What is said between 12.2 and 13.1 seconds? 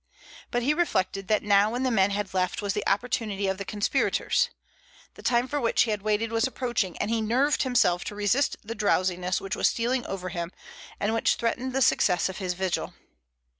of his vigil.